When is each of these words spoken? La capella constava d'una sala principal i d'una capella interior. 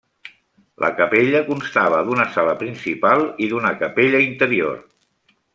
La 0.83 0.89
capella 0.99 1.41
constava 1.49 2.01
d'una 2.09 2.27
sala 2.37 2.57
principal 2.63 3.23
i 3.49 3.53
d'una 3.55 3.77
capella 3.85 4.27
interior. 4.31 4.85